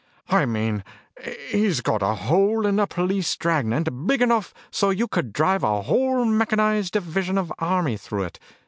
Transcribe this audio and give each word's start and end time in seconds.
"I 0.29 0.47
mean, 0.47 0.83
he's 1.49 1.81
got 1.81 2.01
a 2.01 2.15
hole 2.15 2.65
in 2.65 2.77
the 2.77 2.87
police 2.87 3.35
dragnet 3.35 4.07
big 4.07 4.19
enough 4.23 4.51
so 4.71 4.89
you 4.89 5.07
could 5.07 5.31
drive 5.31 5.63
a 5.63 5.83
whole 5.83 6.25
mechanized 6.25 6.93
division 6.93 7.37
of 7.37 7.49
the 7.49 7.53
army 7.59 7.97
through 7.97 8.23
it. 8.23 8.39